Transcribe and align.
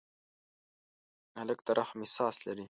هلک 1.37 1.59
د 1.65 1.67
رحم 1.79 1.99
احساس 2.05 2.35
لري. 2.45 2.59